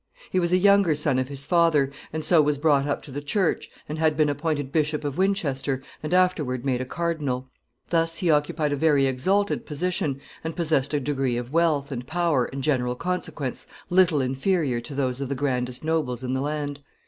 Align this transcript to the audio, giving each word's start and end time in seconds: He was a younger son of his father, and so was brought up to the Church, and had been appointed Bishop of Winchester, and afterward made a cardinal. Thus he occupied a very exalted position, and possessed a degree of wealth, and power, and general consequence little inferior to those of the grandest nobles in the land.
He 0.31 0.39
was 0.39 0.51
a 0.51 0.57
younger 0.57 0.95
son 0.95 1.19
of 1.19 1.27
his 1.27 1.45
father, 1.45 1.91
and 2.11 2.25
so 2.25 2.41
was 2.41 2.57
brought 2.57 2.87
up 2.87 3.03
to 3.03 3.11
the 3.11 3.21
Church, 3.21 3.69
and 3.87 3.99
had 3.99 4.17
been 4.17 4.29
appointed 4.29 4.71
Bishop 4.71 5.03
of 5.03 5.15
Winchester, 5.19 5.83
and 6.01 6.11
afterward 6.11 6.65
made 6.65 6.81
a 6.81 6.85
cardinal. 6.85 7.51
Thus 7.91 8.17
he 8.17 8.31
occupied 8.31 8.71
a 8.71 8.75
very 8.75 9.05
exalted 9.05 9.63
position, 9.63 10.19
and 10.43 10.55
possessed 10.55 10.95
a 10.95 10.99
degree 10.99 11.37
of 11.37 11.53
wealth, 11.53 11.91
and 11.91 12.07
power, 12.07 12.45
and 12.45 12.63
general 12.63 12.95
consequence 12.95 13.67
little 13.91 14.21
inferior 14.21 14.81
to 14.81 14.95
those 14.95 15.21
of 15.21 15.29
the 15.29 15.35
grandest 15.35 15.83
nobles 15.83 16.23
in 16.23 16.33
the 16.33 16.41
land. 16.41 16.79